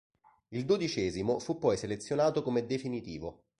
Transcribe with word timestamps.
Il 0.49 0.65
dodicesimo 0.65 1.37
fu 1.37 1.59
poi 1.59 1.77
selezionato 1.77 2.41
come 2.41 2.65
definitivo. 2.65 3.43